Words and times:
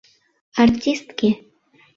Артистке! 0.63 1.29